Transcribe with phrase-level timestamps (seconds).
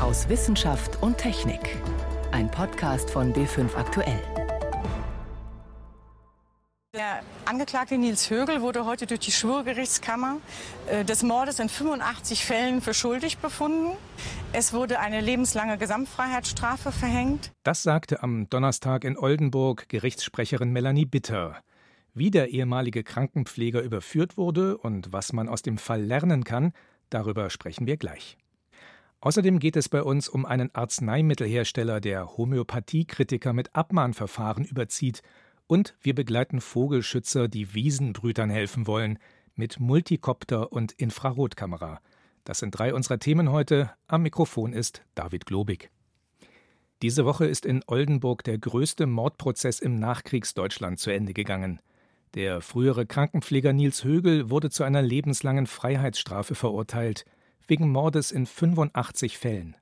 [0.00, 1.76] aus Wissenschaft und Technik.
[2.32, 4.20] Ein Podcast von B5 Aktuell.
[6.94, 10.38] Der Angeklagte Nils Högel wurde heute durch die Schwurgerichtskammer
[10.86, 13.96] äh, des Mordes in 85 Fällen für schuldig befunden.
[14.52, 17.52] Es wurde eine lebenslange Gesamtfreiheitsstrafe verhängt.
[17.62, 21.58] Das sagte am Donnerstag in Oldenburg Gerichtssprecherin Melanie Bitter.
[22.14, 26.72] Wie der ehemalige Krankenpfleger überführt wurde und was man aus dem Fall lernen kann,
[27.10, 28.36] darüber sprechen wir gleich.
[29.20, 35.22] Außerdem geht es bei uns um einen Arzneimittelhersteller, der Homöopathiekritiker mit Abmahnverfahren überzieht,
[35.66, 39.18] und wir begleiten Vogelschützer, die Wiesenbrütern helfen wollen,
[39.54, 42.00] mit Multikopter und Infrarotkamera.
[42.44, 43.90] Das sind drei unserer Themen heute.
[44.08, 45.90] Am Mikrofon ist David Globig.
[47.02, 51.80] Diese Woche ist in Oldenburg der größte Mordprozess im Nachkriegsdeutschland zu Ende gegangen.
[52.34, 57.24] Der frühere Krankenpfleger Nils Högel wurde zu einer lebenslangen Freiheitsstrafe verurteilt,
[57.70, 59.76] wegen Mordes in 85 Fällen.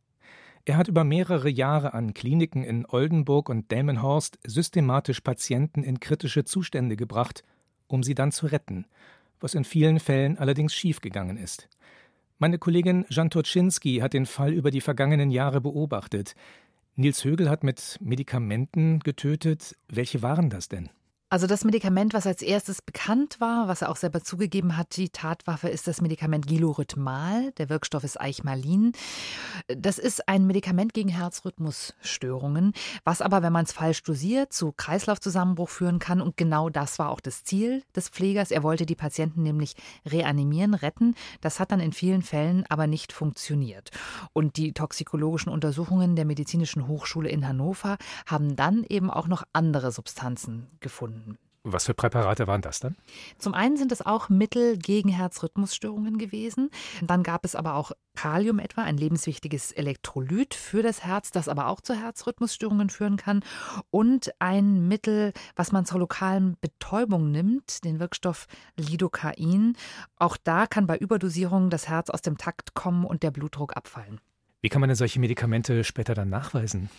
[0.64, 6.44] Er hat über mehrere Jahre an Kliniken in Oldenburg und Delmenhorst systematisch Patienten in kritische
[6.44, 7.42] Zustände gebracht,
[7.86, 8.84] um sie dann zu retten,
[9.40, 11.68] was in vielen Fällen allerdings schiefgegangen ist.
[12.38, 16.34] Meine Kollegin Jan Turczynski hat den Fall über die vergangenen Jahre beobachtet.
[16.96, 19.74] Nils Högel hat mit Medikamenten getötet.
[19.88, 20.90] Welche waren das denn?
[21.30, 25.10] Also das Medikament, was als erstes bekannt war, was er auch selber zugegeben hat, die
[25.10, 27.52] Tatwaffe ist das Medikament Gilorhythmal.
[27.58, 28.92] Der Wirkstoff ist Eichmalin.
[29.66, 32.72] Das ist ein Medikament gegen Herzrhythmusstörungen,
[33.04, 36.22] was aber, wenn man es falsch dosiert, zu Kreislaufzusammenbruch führen kann.
[36.22, 38.50] Und genau das war auch das Ziel des Pflegers.
[38.50, 39.74] Er wollte die Patienten nämlich
[40.06, 41.14] reanimieren, retten.
[41.42, 43.90] Das hat dann in vielen Fällen aber nicht funktioniert.
[44.32, 49.92] Und die toxikologischen Untersuchungen der Medizinischen Hochschule in Hannover haben dann eben auch noch andere
[49.92, 51.17] Substanzen gefunden.
[51.72, 52.96] Was für Präparate waren das dann?
[53.38, 56.70] Zum einen sind es auch Mittel gegen Herzrhythmusstörungen gewesen.
[57.02, 61.68] Dann gab es aber auch Kalium etwa, ein lebenswichtiges Elektrolyt für das Herz, das aber
[61.68, 63.44] auch zu Herzrhythmusstörungen führen kann.
[63.90, 69.76] Und ein Mittel, was man zur lokalen Betäubung nimmt, den Wirkstoff Lidocain.
[70.16, 74.20] Auch da kann bei Überdosierung das Herz aus dem Takt kommen und der Blutdruck abfallen.
[74.60, 76.90] Wie kann man denn solche Medikamente später dann nachweisen?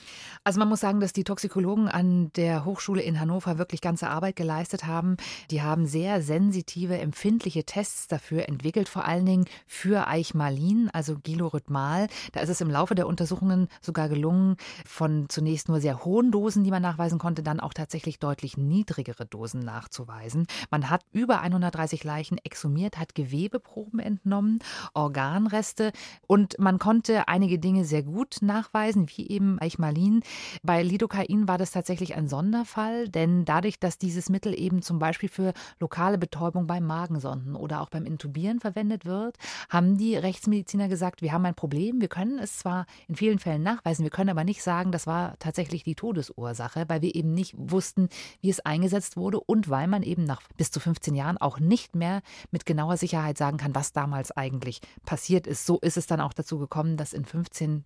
[0.45, 4.37] Also man muss sagen, dass die Toxikologen an der Hochschule in Hannover wirklich ganze Arbeit
[4.37, 5.17] geleistet haben.
[5.51, 12.07] Die haben sehr sensitive, empfindliche Tests dafür entwickelt, vor allen Dingen für Eichmalin, also Gilorhythmal.
[12.31, 14.55] Da ist es im Laufe der Untersuchungen sogar gelungen,
[14.85, 19.25] von zunächst nur sehr hohen Dosen, die man nachweisen konnte, dann auch tatsächlich deutlich niedrigere
[19.25, 20.47] Dosen nachzuweisen.
[20.71, 24.59] Man hat über 130 Leichen exhumiert, hat Gewebeproben entnommen,
[24.93, 25.91] Organreste
[26.27, 30.21] und man konnte einige einige Dinge sehr gut nachweisen, wie eben Eichmalin.
[30.61, 35.29] Bei Lidocain war das tatsächlich ein Sonderfall, denn dadurch, dass dieses Mittel eben zum Beispiel
[35.29, 41.23] für lokale Betäubung bei Magensonden oder auch beim Intubieren verwendet wird, haben die Rechtsmediziner gesagt,
[41.23, 44.43] wir haben ein Problem, wir können es zwar in vielen Fällen nachweisen, wir können aber
[44.43, 48.09] nicht sagen, das war tatsächlich die Todesursache, weil wir eben nicht wussten,
[48.41, 51.95] wie es eingesetzt wurde und weil man eben nach bis zu 15 Jahren auch nicht
[51.95, 52.21] mehr
[52.51, 55.65] mit genauer Sicherheit sagen kann, was damals eigentlich passiert ist.
[55.65, 57.38] So ist es dann auch dazu gekommen, dass in 15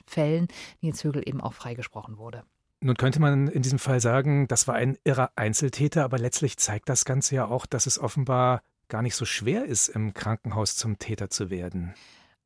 [0.06, 0.48] Fällen
[0.82, 2.44] Nils Högel eben auch freigesprochen wurde.
[2.82, 6.90] Nun könnte man in diesem Fall sagen, das war ein irrer Einzeltäter, aber letztlich zeigt
[6.90, 11.00] das Ganze ja auch, dass es offenbar gar nicht so schwer ist, im Krankenhaus zum
[11.00, 11.94] Täter zu werden.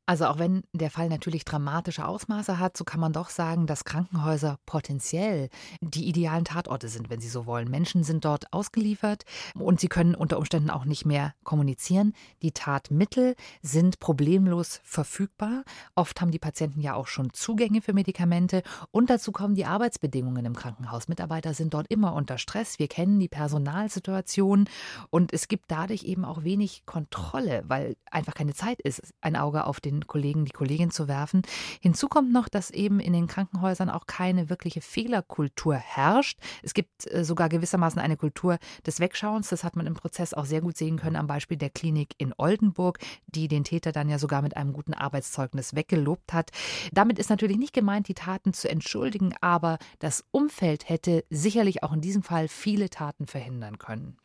[0.08, 3.84] Also auch wenn der Fall natürlich dramatische Ausmaße hat, so kann man doch sagen, dass
[3.84, 5.50] Krankenhäuser potenziell
[5.82, 7.70] die idealen Tatorte sind, wenn Sie so wollen.
[7.70, 9.24] Menschen sind dort ausgeliefert
[9.54, 12.14] und sie können unter Umständen auch nicht mehr kommunizieren.
[12.40, 15.62] Die Tatmittel sind problemlos verfügbar.
[15.94, 20.46] Oft haben die Patienten ja auch schon Zugänge für Medikamente und dazu kommen die Arbeitsbedingungen
[20.46, 21.08] im Krankenhaus.
[21.08, 22.78] Mitarbeiter sind dort immer unter Stress.
[22.78, 24.70] Wir kennen die Personalsituation
[25.10, 29.66] und es gibt dadurch eben auch wenig Kontrolle, weil einfach keine Zeit ist, ein Auge
[29.66, 31.42] auf den Kollegen, die Kollegin zu werfen.
[31.80, 36.38] Hinzu kommt noch, dass eben in den Krankenhäusern auch keine wirkliche Fehlerkultur herrscht.
[36.62, 39.48] Es gibt äh, sogar gewissermaßen eine Kultur des Wegschauens.
[39.48, 42.34] Das hat man im Prozess auch sehr gut sehen können am Beispiel der Klinik in
[42.36, 46.50] Oldenburg, die den Täter dann ja sogar mit einem guten Arbeitszeugnis weggelobt hat.
[46.92, 51.92] Damit ist natürlich nicht gemeint, die Taten zu entschuldigen, aber das Umfeld hätte sicherlich auch
[51.92, 54.16] in diesem Fall viele Taten verhindern können.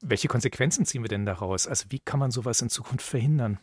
[0.00, 1.66] Welche Konsequenzen ziehen wir denn daraus?
[1.66, 3.58] Also wie kann man sowas in Zukunft verhindern?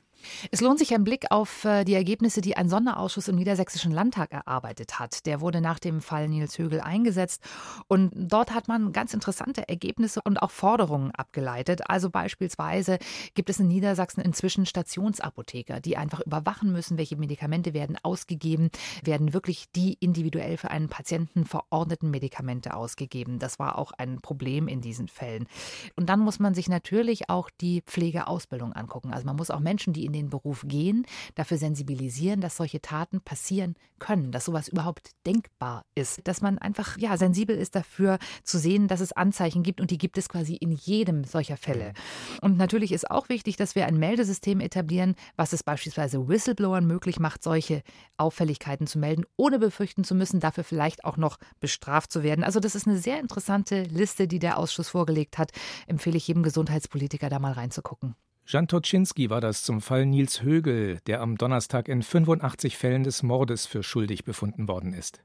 [0.52, 4.32] Es lohnt sich ein Blick auf äh, die Ergebnisse, die ein Sonderausschuss im Niedersächsischen Landtag
[4.32, 5.26] erarbeitet hat.
[5.26, 7.42] Der wurde nach dem Fall Nils Högel eingesetzt
[7.88, 11.90] und dort hat man ganz interessante Ergebnisse und auch Forderungen abgeleitet.
[11.90, 13.00] Also beispielsweise
[13.34, 18.70] gibt es in Niedersachsen inzwischen Stationsapotheker, die einfach überwachen müssen, welche Medikamente werden ausgegeben,
[19.04, 23.40] werden wirklich die individuell für einen Patienten verordneten Medikamente ausgegeben.
[23.40, 25.48] Das war auch ein Problem in diesen Fällen.
[25.96, 29.14] Und dann muss man sich natürlich auch die Pflegeausbildung angucken.
[29.14, 33.22] Also man muss auch Menschen, die in den Beruf gehen, dafür sensibilisieren, dass solche Taten
[33.22, 38.58] passieren können, dass sowas überhaupt denkbar ist, dass man einfach ja sensibel ist dafür zu
[38.58, 41.94] sehen, dass es Anzeichen gibt und die gibt es quasi in jedem solcher Fälle.
[42.42, 47.20] Und natürlich ist auch wichtig, dass wir ein Meldesystem etablieren, was es beispielsweise Whistleblowern möglich
[47.20, 47.84] macht, solche
[48.18, 52.44] Auffälligkeiten zu melden, ohne befürchten zu müssen, dafür vielleicht auch noch bestraft zu werden.
[52.44, 55.52] Also das ist eine sehr interessante Liste, die der Ausschuss vorgelegt hat.
[55.88, 58.16] Empfehle ich jedem Gesundheitspolitiker da mal reinzugucken.
[58.48, 63.24] Jan Toczynski war das zum Fall Nils Högel, der am Donnerstag in 85 Fällen des
[63.24, 65.24] Mordes für schuldig befunden worden ist.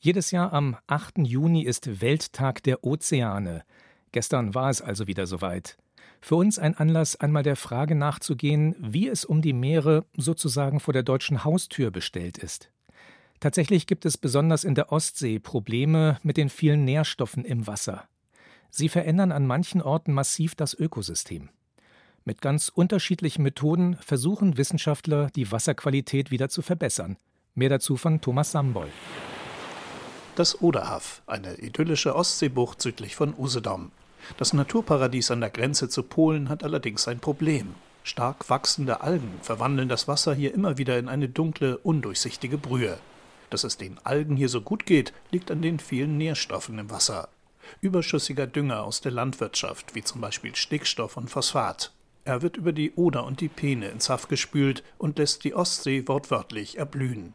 [0.00, 1.18] Jedes Jahr am 8.
[1.18, 3.64] Juni ist Welttag der Ozeane.
[4.12, 5.76] Gestern war es also wieder soweit.
[6.22, 10.94] Für uns ein Anlass, einmal der Frage nachzugehen, wie es um die Meere sozusagen vor
[10.94, 12.70] der deutschen Haustür bestellt ist.
[13.40, 18.08] Tatsächlich gibt es besonders in der Ostsee Probleme mit den vielen Nährstoffen im Wasser.
[18.70, 21.50] Sie verändern an manchen Orten massiv das Ökosystem.
[22.26, 27.18] Mit ganz unterschiedlichen Methoden versuchen Wissenschaftler, die Wasserqualität wieder zu verbessern.
[27.54, 28.88] Mehr dazu von Thomas Sambol.
[30.34, 33.92] Das Oderhaff, eine idyllische Ostseebucht südlich von Usedom.
[34.38, 37.74] Das Naturparadies an der Grenze zu Polen hat allerdings ein Problem.
[38.04, 42.96] Stark wachsende Algen verwandeln das Wasser hier immer wieder in eine dunkle, undurchsichtige Brühe.
[43.50, 47.28] Dass es den Algen hier so gut geht, liegt an den vielen Nährstoffen im Wasser.
[47.82, 51.92] Überschüssiger Dünger aus der Landwirtschaft, wie zum Beispiel Stickstoff und Phosphat.
[52.26, 56.08] Er wird über die Oder und die Peene ins Haff gespült und lässt die Ostsee
[56.08, 57.34] wortwörtlich erblühen.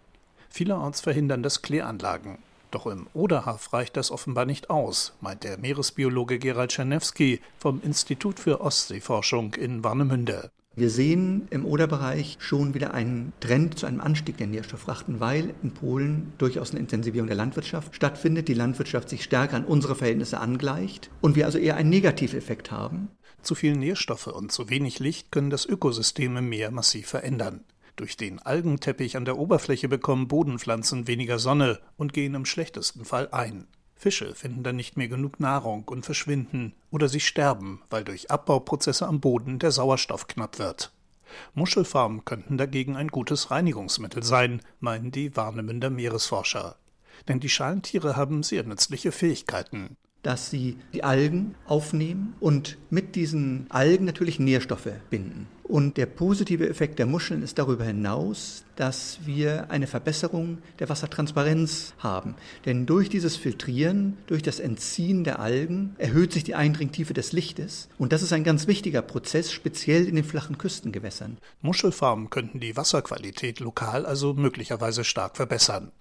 [0.50, 2.40] Vielerorts verhindern das Kläranlagen.
[2.72, 8.40] Doch im Oderhaff reicht das offenbar nicht aus, meint der Meeresbiologe Gerald Czernewski vom Institut
[8.40, 10.50] für Ostseeforschung in Warnemünde.
[10.76, 15.72] Wir sehen im Oderbereich schon wieder einen Trend zu einem Anstieg der Nährstoffrachten, weil in
[15.72, 21.10] Polen durchaus eine Intensivierung der Landwirtschaft stattfindet, die Landwirtschaft sich stärker an unsere Verhältnisse angleicht
[21.22, 23.10] und wir also eher einen Negativeffekt haben.
[23.42, 27.64] Zu viel Nährstoffe und zu wenig Licht können das Ökosystem im Meer massiv verändern.
[27.96, 33.30] Durch den Algenteppich an der Oberfläche bekommen Bodenpflanzen weniger Sonne und gehen im schlechtesten Fall
[33.32, 33.68] ein.
[33.96, 39.06] Fische finden dann nicht mehr genug Nahrung und verschwinden oder sie sterben, weil durch Abbauprozesse
[39.06, 40.94] am Boden der Sauerstoff knapp wird.
[41.54, 46.78] Muschelfarmen könnten dagegen ein gutes Reinigungsmittel sein, meinen die Warnemünder Meeresforscher.
[47.28, 53.66] Denn die Schalentiere haben sehr nützliche Fähigkeiten dass sie die Algen aufnehmen und mit diesen
[53.69, 55.48] Algen natürlich Nährstoffe binden.
[55.69, 61.94] Und der positive Effekt der Muscheln ist darüber hinaus, dass wir eine Verbesserung der Wassertransparenz
[62.00, 62.33] haben.
[62.66, 67.88] Denn durch dieses Filtrieren, durch das Entziehen der Algen erhöht sich die Eindringtiefe des Lichtes.
[68.00, 71.38] Und das ist ein ganz wichtiger Prozess, speziell in den flachen Küstengewässern.
[71.62, 75.92] Muschelfarmen könnten die Wasserqualität lokal also möglicherweise stark verbessern.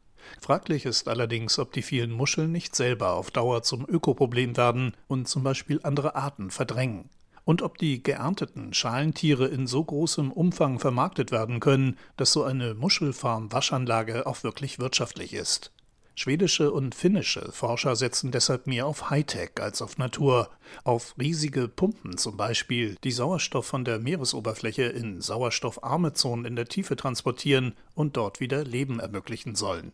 [0.40, 5.28] Fraglich ist allerdings, ob die vielen Muscheln nicht selber auf Dauer zum Ökoproblem werden und
[5.28, 7.10] zum Beispiel andere Arten verdrängen
[7.48, 12.74] und ob die geernteten Schalentiere in so großem Umfang vermarktet werden können, dass so eine
[12.74, 15.72] Muschelfarm-Waschanlage auch wirklich wirtschaftlich ist.
[16.14, 20.50] Schwedische und finnische Forscher setzen deshalb mehr auf Hightech als auf Natur,
[20.84, 26.66] auf riesige Pumpen zum Beispiel, die Sauerstoff von der Meeresoberfläche in sauerstoffarme Zonen in der
[26.66, 29.92] Tiefe transportieren und dort wieder Leben ermöglichen sollen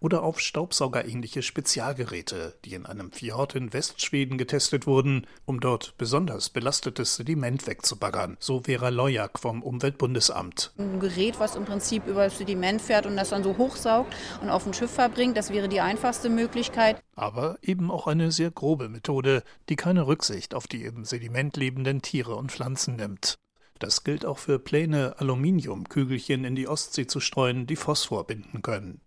[0.00, 6.50] oder auf staubsaugerähnliche Spezialgeräte, die in einem Fjord in Westschweden getestet wurden, um dort besonders
[6.50, 10.72] belastetes Sediment wegzubaggern, so Vera Lojak vom Umweltbundesamt.
[10.78, 14.50] Ein Gerät, was im Prinzip über das Sediment fährt und das dann so hochsaugt und
[14.50, 17.02] auf ein Schiff verbringt, das wäre die einfachste Möglichkeit.
[17.14, 22.02] Aber eben auch eine sehr grobe Methode, die keine Rücksicht auf die im Sediment lebenden
[22.02, 23.38] Tiere und Pflanzen nimmt.
[23.82, 29.00] Das gilt auch für Pläne, Aluminiumkügelchen in die Ostsee zu streuen, die Phosphor binden können.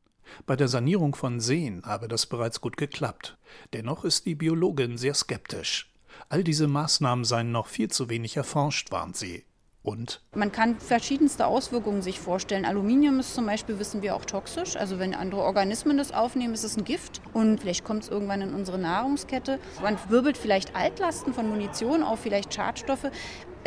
[0.46, 3.38] Bei der Sanierung von Seen habe das bereits gut geklappt.
[3.74, 5.92] Dennoch ist die Biologin sehr skeptisch.
[6.30, 9.44] All diese Maßnahmen seien noch viel zu wenig erforscht, warnt sie.
[9.86, 10.22] Und?
[10.34, 12.66] Man kann verschiedenste Auswirkungen sich vorstellen.
[12.66, 14.76] Aluminium ist zum Beispiel, wissen wir, auch toxisch.
[14.76, 17.22] Also wenn andere Organismen das aufnehmen, ist es ein Gift.
[17.34, 19.60] Und vielleicht kommt es irgendwann in unsere Nahrungskette.
[19.84, 23.12] Man wirbelt vielleicht Altlasten von Munition auf, vielleicht Schadstoffe.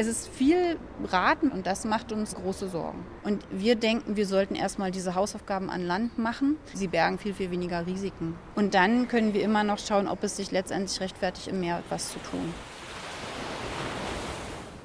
[0.00, 0.78] Es ist viel
[1.08, 3.04] Raten und das macht uns große Sorgen.
[3.24, 6.56] Und wir denken, wir sollten erstmal diese Hausaufgaben an Land machen.
[6.72, 8.36] Sie bergen viel, viel weniger Risiken.
[8.54, 12.12] Und dann können wir immer noch schauen, ob es sich letztendlich rechtfertigt, im Meer etwas
[12.12, 12.54] zu tun.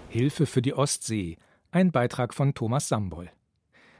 [0.09, 1.37] Hilfe für die Ostsee.
[1.69, 3.29] Ein Beitrag von Thomas Sambol.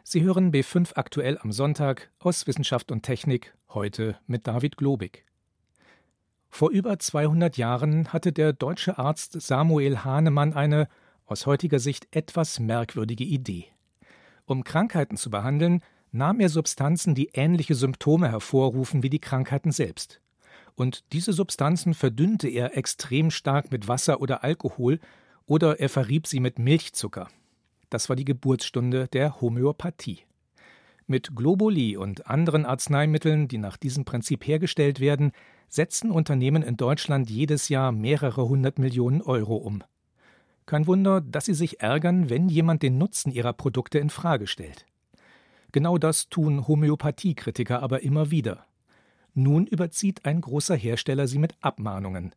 [0.03, 5.25] Sie hören B5 aktuell am Sonntag aus Wissenschaft und Technik, heute mit David Globig.
[6.49, 10.87] Vor über 200 Jahren hatte der deutsche Arzt Samuel Hahnemann eine
[11.25, 13.65] aus heutiger Sicht etwas merkwürdige Idee.
[14.45, 20.21] Um Krankheiten zu behandeln, nahm er Substanzen, die ähnliche Symptome hervorrufen wie die Krankheiten selbst.
[20.75, 24.99] Und diese Substanzen verdünnte er extrem stark mit Wasser oder Alkohol
[25.45, 27.29] oder er verrieb sie mit Milchzucker.
[27.89, 30.21] Das war die Geburtsstunde der Homöopathie.
[31.05, 35.31] Mit Globuli und anderen Arzneimitteln, die nach diesem Prinzip hergestellt werden,
[35.67, 39.83] setzen Unternehmen in Deutschland jedes Jahr mehrere hundert Millionen Euro um.
[40.65, 44.85] Kein Wunder, dass sie sich ärgern, wenn jemand den Nutzen ihrer Produkte in Frage stellt.
[45.71, 48.65] Genau das tun Homöopathiekritiker aber immer wieder.
[49.33, 52.33] Nun überzieht ein großer Hersteller sie mit Abmahnungen.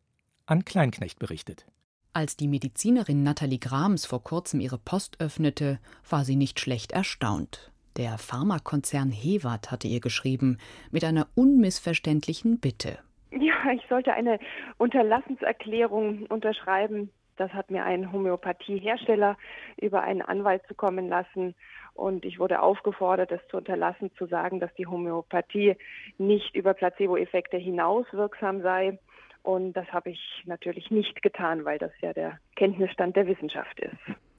[0.47, 1.67] An Kleinknecht berichtet.
[2.13, 5.79] Als die Medizinerin Nathalie Grams vor kurzem ihre Post öffnete,
[6.09, 7.71] war sie nicht schlecht erstaunt.
[7.97, 10.57] Der Pharmakonzern Hewat hatte ihr geschrieben,
[10.89, 12.97] mit einer unmissverständlichen Bitte.
[13.31, 14.39] Ja, ich sollte eine
[14.77, 17.11] Unterlassenserklärung unterschreiben.
[17.37, 19.37] Das hat mir ein Homöopathiehersteller
[19.79, 21.55] über einen Anwalt zukommen lassen.
[21.93, 25.75] Und ich wurde aufgefordert, das zu unterlassen, zu sagen, dass die Homöopathie
[26.17, 28.99] nicht über Placebo-Effekte hinaus wirksam sei.
[29.43, 33.95] Und das habe ich natürlich nicht getan, weil das ja der Kenntnisstand der Wissenschaft ist.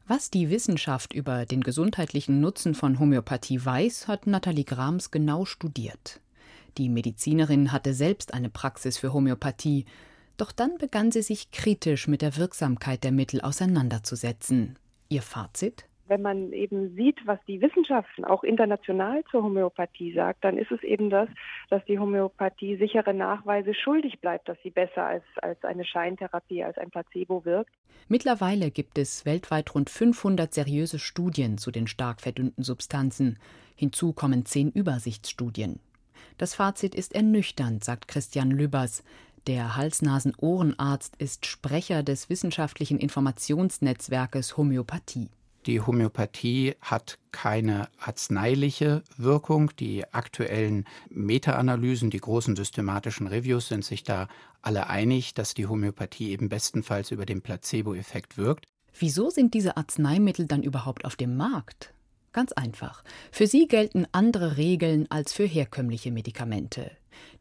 [0.07, 6.21] Was die Wissenschaft über den gesundheitlichen Nutzen von Homöopathie weiß, hat Nathalie Grams genau studiert.
[6.79, 9.85] Die Medizinerin hatte selbst eine Praxis für Homöopathie,
[10.39, 14.79] doch dann begann sie sich kritisch mit der Wirksamkeit der Mittel auseinanderzusetzen.
[15.11, 15.89] Ihr Fazit?
[16.09, 20.83] wenn man eben sieht, was die Wissenschaft auch international zur Homöopathie sagt, dann ist es
[20.83, 21.29] eben das,
[21.71, 26.79] dass die Homöopathie sichere Nachweise schuldig bleibt, dass sie besser als, als eine Scheintherapie, als
[26.79, 27.73] ein Placebo wirkt.
[28.09, 33.39] Mittlerweile gibt es weltweit rund 500 seriöse Studien zu den stark verdünnten Substanzen.
[33.77, 35.81] Hinzu kommen zehn Übersichtsstudien.
[36.37, 39.03] Das Fazit ist ernüchternd, sagt Christian Lübers.
[39.49, 45.31] Der Hals-Nasen-Ohrenarzt ist Sprecher des wissenschaftlichen Informationsnetzwerkes Homöopathie.
[45.65, 49.71] Die Homöopathie hat keine arzneiliche Wirkung.
[49.79, 54.29] Die aktuellen Meta-Analysen, die großen systematischen Reviews sind sich da
[54.61, 58.67] alle einig, dass die Homöopathie eben bestenfalls über den Placebo-Effekt wirkt.
[58.99, 61.95] Wieso sind diese Arzneimittel dann überhaupt auf dem Markt?
[62.33, 63.03] Ganz einfach.
[63.33, 66.91] Für sie gelten andere Regeln als für herkömmliche Medikamente.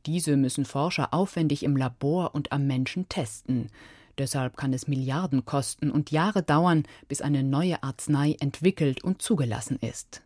[0.05, 3.69] Diese müssen Forscher aufwendig im Labor und am Menschen testen.
[4.17, 9.77] Deshalb kann es Milliarden kosten und Jahre dauern, bis eine neue Arznei entwickelt und zugelassen
[9.79, 10.21] ist.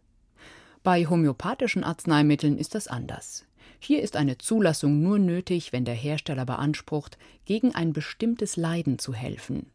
[0.84, 3.46] Bei homöopathischen Arzneimitteln ist das anders.
[3.79, 9.13] Hier ist eine Zulassung nur nötig, wenn der Hersteller beansprucht, gegen ein bestimmtes Leiden zu
[9.13, 9.67] helfen.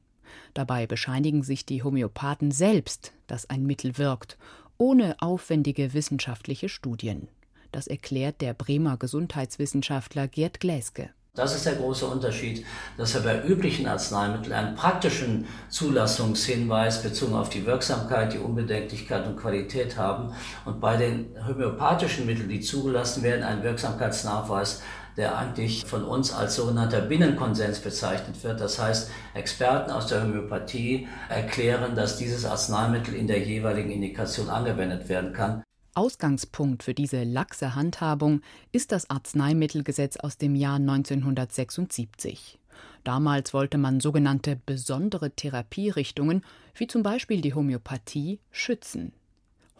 [0.54, 4.38] Dabei bescheinigen sich die Homöopathen selbst, dass ein Mittel wirkt,
[4.78, 7.28] ohne aufwendige wissenschaftliche Studien.
[7.72, 11.10] Das erklärt der Bremer Gesundheitswissenschaftler Gerd Gläske.
[11.36, 12.64] Das ist der große Unterschied,
[12.96, 19.36] dass wir bei üblichen Arzneimitteln einen praktischen Zulassungshinweis bezogen auf die Wirksamkeit, die Unbedenklichkeit und
[19.36, 20.32] Qualität haben
[20.64, 24.80] und bei den homöopathischen Mitteln, die zugelassen werden, einen Wirksamkeitsnachweis,
[25.18, 28.58] der eigentlich von uns als sogenannter Binnenkonsens bezeichnet wird.
[28.58, 35.08] Das heißt, Experten aus der Homöopathie erklären, dass dieses Arzneimittel in der jeweiligen Indikation angewendet
[35.10, 35.62] werden kann.
[35.96, 42.58] Ausgangspunkt für diese laxe Handhabung ist das Arzneimittelgesetz aus dem Jahr 1976.
[43.02, 49.12] Damals wollte man sogenannte besondere Therapierichtungen, wie zum Beispiel die Homöopathie, schützen.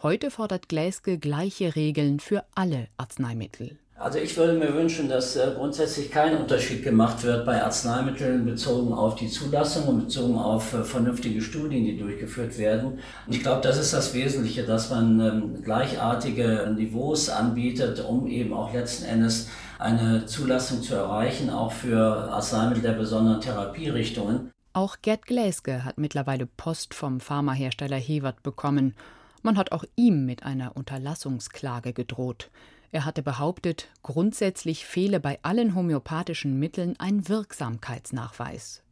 [0.01, 3.77] Heute fordert Gläske gleiche Regeln für alle Arzneimittel.
[3.99, 8.93] Also ich würde mir wünschen, dass äh, grundsätzlich kein Unterschied gemacht wird bei Arzneimitteln bezogen
[8.93, 12.99] auf die Zulassung und bezogen auf äh, vernünftige Studien, die durchgeführt werden.
[13.25, 18.53] Und ich glaube, das ist das Wesentliche, dass man ähm, gleichartige Niveaus anbietet, um eben
[18.53, 19.49] auch letzten Endes
[19.79, 24.51] eine Zulassung zu erreichen, auch für Arzneimittel der besonderen Therapierichtungen.
[24.73, 28.93] Auch Gerd Gläske hat mittlerweile Post vom Pharmahersteller Hewert bekommen.
[29.41, 32.51] Man hat auch ihm mit einer Unterlassungsklage gedroht.
[32.91, 38.83] Er hatte behauptet, grundsätzlich fehle bei allen homöopathischen Mitteln ein Wirksamkeitsnachweis.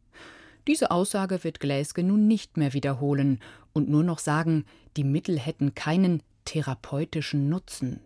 [0.66, 3.40] Diese Aussage wird Gläske nun nicht mehr wiederholen
[3.72, 4.64] und nur noch sagen,
[4.96, 8.00] die Mittel hätten keinen therapeutischen Nutzen.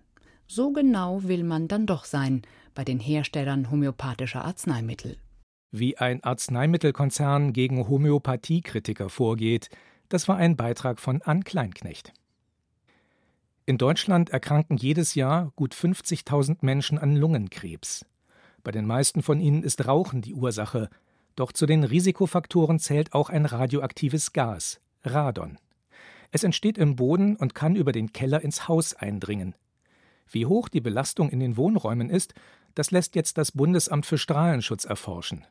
[0.46, 2.42] So genau will man dann doch sein
[2.74, 5.16] bei den Herstellern homöopathischer Arzneimittel.
[5.70, 9.70] Wie ein Arzneimittelkonzern gegen Homöopathiekritiker vorgeht,
[10.08, 12.12] das war ein Beitrag von Ann Kleinknecht.
[13.70, 18.04] In Deutschland erkranken jedes Jahr gut 50.000 Menschen an Lungenkrebs.
[18.64, 20.90] Bei den meisten von ihnen ist Rauchen die Ursache,
[21.36, 25.56] doch zu den Risikofaktoren zählt auch ein radioaktives Gas, Radon.
[26.32, 29.54] Es entsteht im Boden und kann über den Keller ins Haus eindringen.
[30.28, 32.34] Wie hoch die Belastung in den Wohnräumen ist,
[32.74, 35.46] das lässt jetzt das Bundesamt für Strahlenschutz erforschen.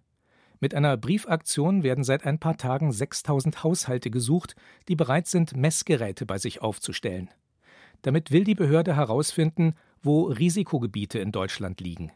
[0.60, 4.58] Mit einer Briefaktion werden seit ein paar Tagen 6000 Haushalte gesucht,
[4.90, 7.30] die bereit sind, Messgeräte bei sich aufzustellen.
[8.02, 12.12] Damit will die Behörde herausfinden, wo Risikogebiete in Deutschland liegen.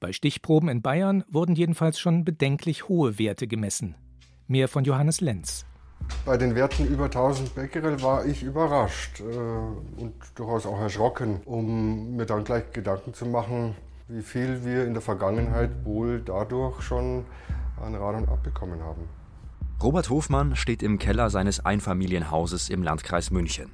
[0.00, 3.96] Bei Stichproben in Bayern wurden jedenfalls schon bedenklich hohe Werte gemessen.
[4.48, 5.66] Mehr von Johannes Lenz.
[6.24, 12.16] Bei den Werten über 1000 Becquerel war ich überrascht äh, und durchaus auch erschrocken, um
[12.16, 13.76] mir dann gleich Gedanken zu machen,
[14.08, 17.24] wie viel wir in der Vergangenheit wohl dadurch schon
[17.80, 19.02] an Radon abbekommen haben.
[19.82, 23.70] Robert Hofmann steht im Keller seines Einfamilienhauses im Landkreis München.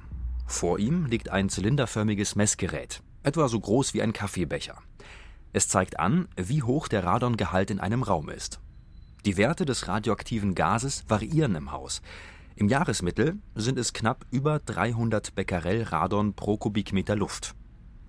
[0.47, 4.81] Vor ihm liegt ein zylinderförmiges Messgerät, etwa so groß wie ein Kaffeebecher.
[5.51, 8.59] Es zeigt an, wie hoch der Radongehalt in einem Raum ist.
[9.25, 12.01] Die Werte des radioaktiven Gases variieren im Haus.
[12.55, 17.53] Im Jahresmittel sind es knapp über 300 Becquerel Radon pro Kubikmeter Luft.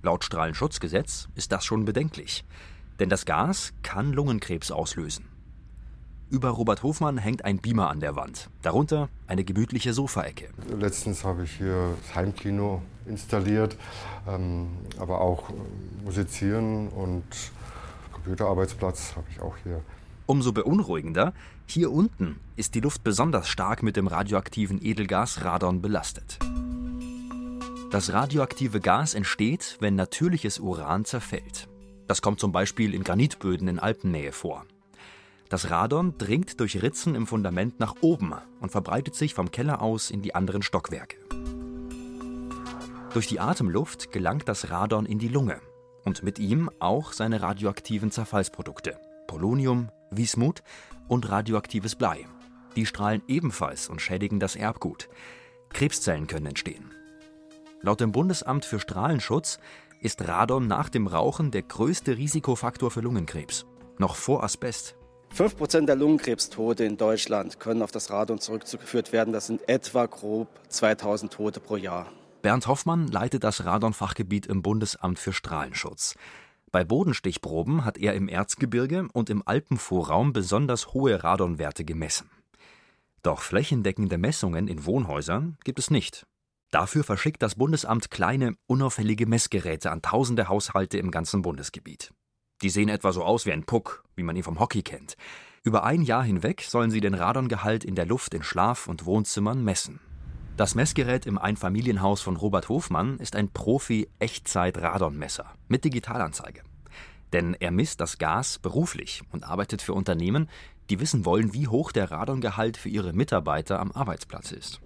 [0.02, 2.45] Laut Strahlenschutzgesetz ist das schon bedenklich,
[3.00, 5.26] denn das Gas kann Lungenkrebs auslösen.
[6.31, 10.51] Über Robert Hofmann hängt ein Beamer an der Wand, darunter eine gemütliche Sofaecke.
[10.79, 13.79] Letztens habe ich hier das Heimkino installiert,
[14.29, 14.69] ähm,
[14.99, 15.49] aber auch
[16.05, 17.25] musizieren und
[18.13, 19.81] Computerarbeitsplatz habe ich auch hier.
[20.27, 21.33] Umso beunruhigender,
[21.67, 26.39] hier unten ist die Luft besonders stark mit dem radioaktiven Edelgas Radon belastet.
[27.91, 31.69] Das radioaktive Gas entsteht, wenn natürliches Uran zerfällt.
[32.07, 34.67] Das kommt zum Beispiel in Granitböden in Alpennähe vor.
[35.49, 40.11] Das Radon dringt durch Ritzen im Fundament nach oben und verbreitet sich vom Keller aus
[40.11, 41.17] in die anderen Stockwerke.
[43.14, 45.61] Durch die Atemluft gelangt das Radon in die Lunge
[46.05, 50.62] und mit ihm auch seine radioaktiven Zerfallsprodukte Polonium, Wismut
[51.07, 52.26] und radioaktives Blei.
[52.76, 55.09] Die strahlen ebenfalls und schädigen das Erbgut.
[55.71, 56.90] Krebszellen können entstehen.
[57.81, 59.59] Laut dem Bundesamt für Strahlenschutz
[60.00, 63.67] ist Radon nach dem Rauchen der größte Risikofaktor für Lungenkrebs.
[63.99, 64.98] Noch vor Asbest.
[65.35, 69.33] 5% der Lungenkrebstote in Deutschland können auf das Radon zurückgeführt werden.
[69.33, 72.11] Das sind etwa grob 2000 Tote pro Jahr.
[72.43, 76.15] Bernd Hoffmann leitet das Radonfachgebiet im Bundesamt für Strahlenschutz.
[76.71, 82.31] Bei Bodenstichproben hat er im Erzgebirge und im Alpenvorraum besonders hohe Radonwerte gemessen.
[83.23, 86.27] Doch flächendeckende Messungen in Wohnhäusern gibt es nicht.
[86.71, 92.13] Dafür verschickt das Bundesamt kleine, unauffällige Messgeräte an tausende Haushalte im ganzen Bundesgebiet.
[92.62, 95.16] Die sehen etwa so aus wie ein Puck, wie man ihn vom Hockey kennt.
[95.62, 99.62] Über ein Jahr hinweg sollen sie den Radongehalt in der Luft in Schlaf- und Wohnzimmern
[99.62, 100.01] messen.
[100.57, 106.62] Das Messgerät im Einfamilienhaus von Robert Hofmann ist ein Profi-Echtzeit-Radonmesser mit Digitalanzeige.
[107.33, 110.49] Denn er misst das Gas beruflich und arbeitet für Unternehmen,
[110.90, 114.81] die wissen wollen, wie hoch der Radongehalt für ihre Mitarbeiter am Arbeitsplatz ist.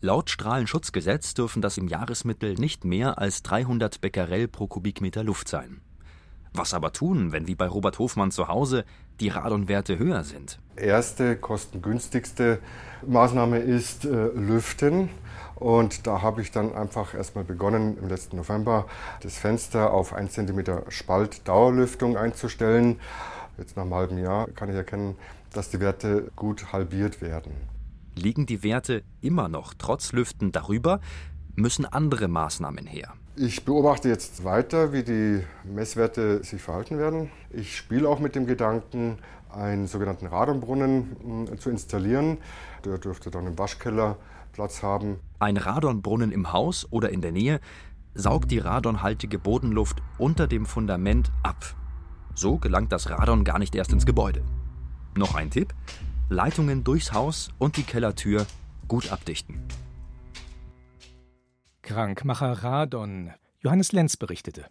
[0.00, 5.80] Laut Strahlenschutzgesetz dürfen das im Jahresmittel nicht mehr als 300 Becquerel pro Kubikmeter Luft sein.
[6.58, 8.84] Was aber tun, wenn wie bei Robert Hofmann zu Hause
[9.20, 10.58] die Radonwerte höher sind?
[10.74, 12.58] Erste, kostengünstigste
[13.06, 15.08] Maßnahme ist äh, Lüften.
[15.54, 18.86] Und da habe ich dann einfach erstmal begonnen, im letzten November
[19.22, 22.98] das Fenster auf 1 cm Spalt Dauerlüftung einzustellen.
[23.56, 25.14] Jetzt nach einem halben Jahr kann ich erkennen,
[25.52, 27.52] dass die Werte gut halbiert werden.
[28.16, 31.00] Liegen die Werte immer noch trotz Lüften darüber,
[31.54, 33.14] müssen andere Maßnahmen her.
[33.40, 37.30] Ich beobachte jetzt weiter, wie die Messwerte sich verhalten werden.
[37.50, 42.38] Ich spiele auch mit dem Gedanken, einen sogenannten Radonbrunnen hm, zu installieren.
[42.84, 44.16] Der dürfte dann im Waschkeller
[44.52, 45.20] Platz haben.
[45.38, 47.60] Ein Radonbrunnen im Haus oder in der Nähe
[48.12, 51.76] saugt die radonhaltige Bodenluft unter dem Fundament ab.
[52.34, 54.42] So gelangt das Radon gar nicht erst ins Gebäude.
[55.16, 55.74] Noch ein Tipp:
[56.28, 58.46] Leitungen durchs Haus und die Kellertür
[58.88, 59.62] gut abdichten.
[61.88, 63.32] Krankmacher Radon.
[63.60, 64.66] Johannes Lenz berichtete.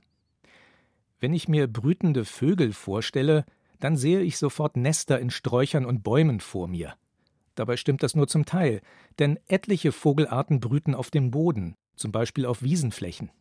[1.19, 3.43] Wenn ich mir brütende Vögel vorstelle,
[3.79, 6.93] dann sehe ich sofort Nester in Sträuchern und Bäumen vor mir.
[7.55, 8.81] Dabei stimmt das nur zum Teil,
[9.17, 13.31] denn etliche Vogelarten brüten auf dem Boden, zum Beispiel auf Wiesenflächen.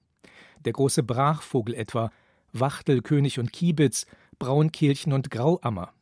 [0.64, 2.10] Der große Brachvogel etwa,
[2.54, 4.06] Wachtelkönig und Kiebitz,
[4.38, 5.92] Braunkehlchen und Grauammer.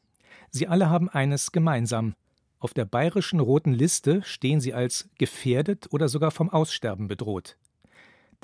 [0.48, 2.14] Sie alle haben eines gemeinsam.
[2.60, 7.56] Auf der bayerischen roten Liste stehen sie als gefährdet oder sogar vom Aussterben bedroht.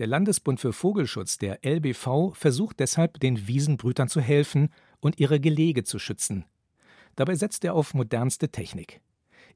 [0.01, 5.85] Der Landesbund für Vogelschutz, der LBV, versucht deshalb, den Wiesenbrütern zu helfen und ihre Gelege
[5.85, 6.47] zu schützen.
[7.17, 9.03] Dabei setzt er auf modernste Technik.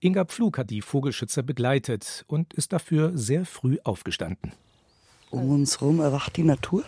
[0.00, 4.52] Inga Pflug hat die Vogelschützer begleitet und ist dafür sehr früh aufgestanden.
[5.30, 6.84] Um uns herum erwacht die Natur.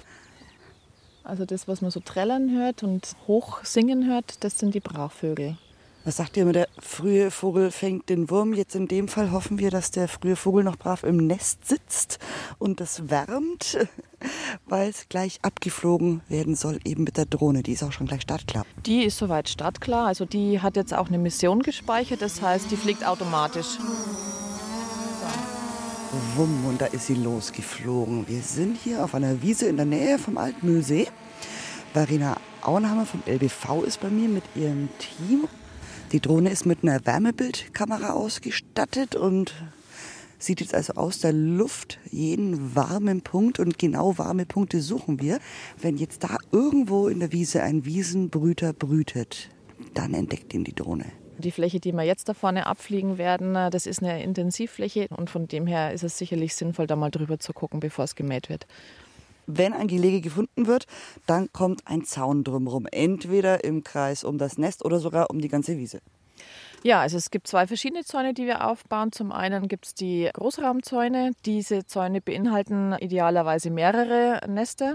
[1.24, 5.56] Also das, was man so trällern hört und hoch singen hört, das sind die Brachvögel.
[6.06, 8.54] Was sagt ihr immer, der frühe Vogel fängt den Wurm.
[8.54, 12.20] Jetzt in dem Fall hoffen wir, dass der frühe Vogel noch brav im Nest sitzt
[12.60, 13.76] und es wärmt,
[14.66, 17.64] weil es gleich abgeflogen werden soll, eben mit der Drohne.
[17.64, 18.64] Die ist auch schon gleich startklar.
[18.86, 20.06] Die ist soweit startklar.
[20.06, 22.22] Also die hat jetzt auch eine Mission gespeichert.
[22.22, 23.76] Das heißt, die fliegt automatisch.
[26.36, 28.28] Wumm, und da ist sie losgeflogen.
[28.28, 31.08] Wir sind hier auf einer Wiese in der Nähe vom Altmühlsee.
[31.92, 35.48] Verena Auenhammer vom LBV ist bei mir mit ihrem Team.
[36.12, 39.52] Die Drohne ist mit einer Wärmebildkamera ausgestattet und
[40.38, 45.40] sieht jetzt also aus der Luft jeden warmen Punkt und genau warme Punkte suchen wir.
[45.80, 49.50] Wenn jetzt da irgendwo in der Wiese ein Wiesenbrüter brütet,
[49.94, 51.06] dann entdeckt ihn die Drohne.
[51.38, 55.48] Die Fläche, die wir jetzt da vorne abfliegen werden, das ist eine Intensivfläche und von
[55.48, 58.66] dem her ist es sicherlich sinnvoll, da mal drüber zu gucken, bevor es gemäht wird.
[59.46, 60.86] Wenn ein Gelege gefunden wird,
[61.26, 62.86] dann kommt ein Zaun drumherum.
[62.90, 66.00] Entweder im Kreis um das Nest oder sogar um die ganze Wiese.
[66.82, 69.10] Ja, also es gibt zwei verschiedene Zäune, die wir aufbauen.
[69.10, 71.32] Zum einen gibt es die Großraumzäune.
[71.44, 74.94] Diese Zäune beinhalten idealerweise mehrere Nester.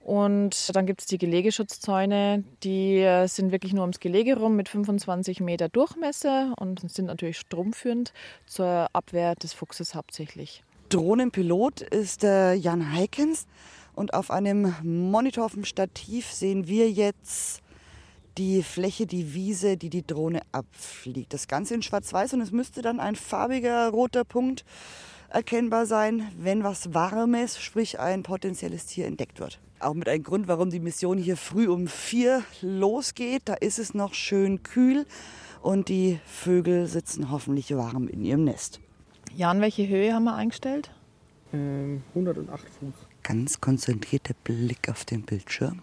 [0.00, 5.40] Und dann gibt es die Gelegeschutzzäune, die sind wirklich nur ums Gelege rum mit 25
[5.40, 8.14] Meter Durchmesser und sind natürlich stromführend
[8.46, 10.64] zur Abwehr des Fuchses hauptsächlich.
[10.90, 13.46] Drohnenpilot ist der Jan Heikens
[13.94, 17.60] und auf einem Monitor auf dem Stativ sehen wir jetzt
[18.38, 21.32] die Fläche, die Wiese, die die Drohne abfliegt.
[21.32, 24.64] Das Ganze in schwarz-weiß und es müsste dann ein farbiger roter Punkt
[25.28, 29.60] erkennbar sein, wenn was Warmes, sprich ein potenzielles Tier entdeckt wird.
[29.78, 33.42] Auch mit einem Grund, warum die Mission hier früh um vier losgeht.
[33.44, 35.06] Da ist es noch schön kühl
[35.62, 38.80] und die Vögel sitzen hoffentlich warm in ihrem Nest.
[39.36, 40.90] Jan, welche Höhe haben wir eingestellt?
[41.52, 42.94] Ähm, 108 Fuß.
[43.22, 45.82] Ganz konzentrierter Blick auf den Bildschirm.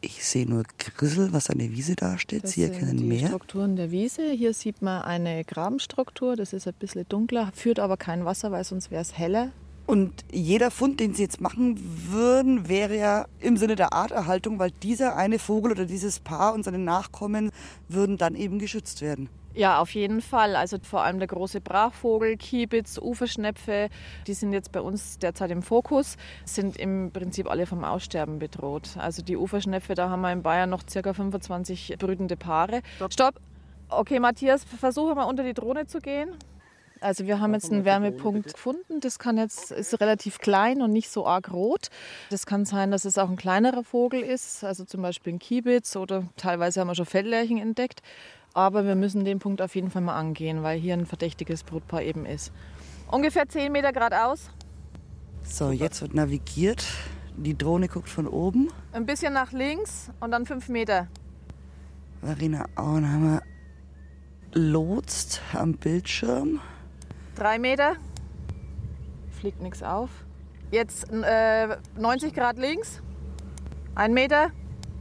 [0.00, 2.44] Ich sehe nur Grissel, was an der Wiese dasteht.
[2.44, 3.28] Das Sie erkennen die mehr.
[3.28, 4.30] Strukturen der Wiese.
[4.32, 8.64] Hier sieht man eine Grabenstruktur, das ist ein bisschen dunkler, führt aber kein Wasser, weil
[8.64, 9.50] sonst wäre es heller.
[9.86, 11.78] Und jeder Fund, den Sie jetzt machen
[12.10, 16.64] würden, wäre ja im Sinne der Arterhaltung, weil dieser eine Vogel oder dieses Paar und
[16.64, 17.50] seine Nachkommen
[17.88, 19.28] würden dann eben geschützt werden.
[19.54, 20.56] Ja, auf jeden Fall.
[20.56, 23.88] Also vor allem der große Brachvogel, Kiebitz, Uferschnepfe,
[24.26, 28.96] die sind jetzt bei uns derzeit im Fokus, sind im Prinzip alle vom Aussterben bedroht.
[28.98, 31.12] Also die Uferschnepfe, da haben wir in Bayern noch ca.
[31.12, 32.82] 25 brütende Paare.
[33.10, 33.40] Stopp.
[33.88, 36.30] Okay, Matthias, versuche mal unter die Drohne zu gehen.
[37.00, 39.00] Also wir haben jetzt einen Wärmepunkt gefunden.
[39.00, 41.88] Das kann jetzt ist relativ klein und nicht so arg rot.
[42.30, 45.96] Das kann sein, dass es auch ein kleinerer Vogel ist, also zum Beispiel ein Kiebitz
[45.96, 48.00] oder teilweise haben wir schon Felllerchen entdeckt.
[48.54, 52.02] Aber wir müssen den Punkt auf jeden Fall mal angehen, weil hier ein verdächtiges Brutpaar
[52.02, 52.52] eben ist.
[53.10, 54.48] Ungefähr 10 Meter geradeaus.
[55.42, 56.86] So, jetzt wird navigiert.
[57.36, 58.70] Die Drohne guckt von oben.
[58.92, 61.08] Ein bisschen nach links und dann 5 Meter.
[62.22, 63.42] Marina Auenhammer
[64.52, 66.60] lotst am Bildschirm.
[67.34, 67.96] Drei Meter.
[69.40, 70.10] Fliegt nichts auf.
[70.70, 73.02] Jetzt äh, 90 Grad links.
[73.96, 74.52] Ein Meter.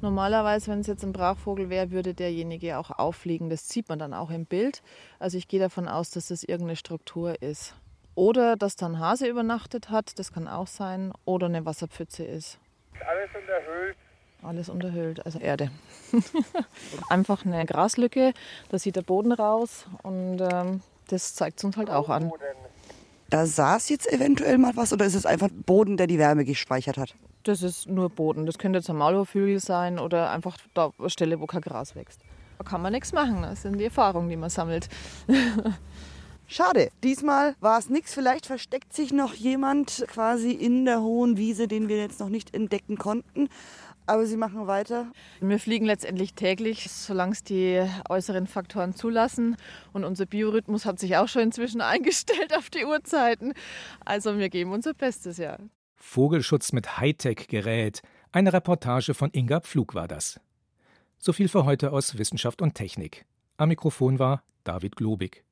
[0.04, 3.50] Normalerweise, wenn es jetzt ein Brachvogel wäre, würde derjenige auch auffliegen.
[3.50, 4.84] Das sieht man dann auch im Bild.
[5.18, 7.74] Also ich gehe davon aus, dass das irgendeine Struktur ist.
[8.14, 11.14] Oder dass da ein Hase übernachtet hat, das kann auch sein.
[11.24, 12.60] Oder eine Wasserpfütze ist.
[13.08, 13.96] Alles unterhöhlt.
[14.42, 15.72] Alles unterhöhlt, also Erde.
[17.10, 18.34] Einfach eine Graslücke,
[18.68, 22.30] da sieht der Boden raus und ähm, das zeigt es uns halt auch an.
[23.30, 26.98] Da saß jetzt eventuell mal was oder ist es einfach Boden, der die Wärme gespeichert
[26.98, 27.16] hat?
[27.44, 28.46] Das ist nur Boden.
[28.46, 32.22] Das könnte jetzt ein Maulwurfhügel sein oder einfach da eine Stelle, wo kein Gras wächst.
[32.58, 33.42] Da kann man nichts machen.
[33.42, 34.88] Das sind die Erfahrungen, die man sammelt.
[36.48, 38.14] Schade, diesmal war es nichts.
[38.14, 42.54] Vielleicht versteckt sich noch jemand quasi in der hohen Wiese, den wir jetzt noch nicht
[42.54, 43.50] entdecken konnten.
[44.06, 45.08] Aber sie machen weiter.
[45.40, 49.56] Wir fliegen letztendlich täglich, solange es die äußeren Faktoren zulassen.
[49.94, 53.54] Und unser Biorhythmus hat sich auch schon inzwischen eingestellt auf die Uhrzeiten.
[54.04, 55.58] Also wir geben unser Bestes, ja.
[56.06, 58.04] Vogelschutz mit Hightech-Gerät.
[58.32, 60.40] Eine Reportage von Inga Pflug war das.
[61.18, 63.26] So viel für heute aus Wissenschaft und Technik.
[63.58, 65.43] Am Mikrofon war David Globig.